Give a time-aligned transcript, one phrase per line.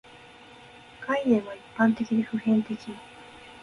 [1.07, 2.75] 概念は一般的で普遍的